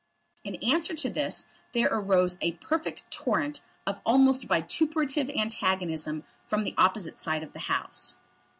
In 0.43 0.55
answer 0.63 0.95
to 0.95 1.11
this 1.11 1.45
there 1.73 1.87
arose 1.91 2.35
a 2.41 2.53
perfect 2.53 3.03
torrent 3.11 3.61
of 3.85 4.01
almost 4.03 4.45
vituperative 4.45 5.29
antagonism 5.29 6.23
from 6.47 6.63
the 6.63 6.73
opposite 6.75 7.19
side 7.19 7.43
of 7.43 7.53
the 7.53 7.59
House. 7.69 8.15